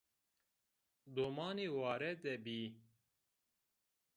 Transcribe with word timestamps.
Domanî 1.15 1.67
ware 1.77 2.13
de 2.23 2.35
bîyî 2.45 2.67